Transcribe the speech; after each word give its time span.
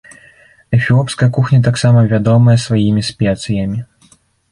Эфіопская 0.77 1.27
кухня 1.35 1.59
таксама 1.67 1.99
вядомая 2.13 2.57
сваімі 2.65 3.01
спецыямі. 3.11 3.79